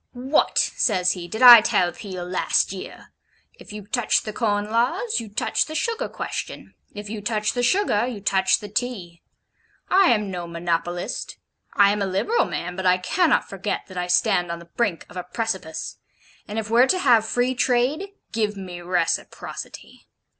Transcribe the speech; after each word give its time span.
'What,' 0.13 0.57
says 0.57 1.11
he, 1.11 1.27
'did 1.27 1.43
I 1.43 1.61
tell 1.61 1.91
Peel 1.91 2.25
last 2.25 2.71
year? 2.73 3.11
If 3.59 3.71
you 3.71 3.85
touch 3.85 4.23
the 4.23 4.33
Corn 4.33 4.71
Laws, 4.71 5.19
you 5.19 5.29
touch 5.29 5.65
the 5.67 5.75
Sugar 5.75 6.09
Question; 6.09 6.73
if 6.95 7.07
you 7.07 7.21
touch 7.21 7.53
the 7.53 7.61
Sugar, 7.61 8.07
you 8.07 8.19
touch 8.19 8.61
the 8.61 8.67
Tea. 8.67 9.21
I 9.91 10.07
am 10.09 10.31
no 10.31 10.47
monopolist. 10.47 11.37
I 11.75 11.91
am 11.91 12.01
a 12.01 12.07
liberal 12.07 12.45
man, 12.45 12.75
but 12.75 12.87
I 12.87 12.97
cannot 12.97 13.47
forget 13.47 13.81
that 13.89 13.97
I 13.99 14.07
stand 14.07 14.51
on 14.51 14.57
the 14.57 14.71
brink 14.75 15.05
of 15.07 15.17
a 15.17 15.23
precipice; 15.23 15.99
and 16.47 16.57
if 16.57 16.67
were 16.71 16.87
to 16.87 16.97
have 16.97 17.23
Free 17.23 17.53
Trade, 17.53 18.07
give 18.31 18.57
me 18.57 18.81
reciprocity. 18.81 20.07